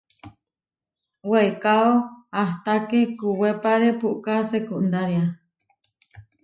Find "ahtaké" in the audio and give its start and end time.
2.41-2.99